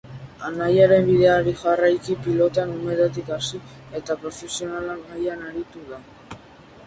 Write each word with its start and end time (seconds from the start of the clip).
Anaiaren 0.47 1.03
bideari 1.09 1.51
jarraiki, 1.63 2.15
pilotan 2.27 2.71
umetatik 2.77 3.29
hasi, 3.35 3.61
eta 3.99 4.17
profesional 4.23 4.89
mailan 5.11 5.45
aritua 5.51 5.85
da. 6.01 6.39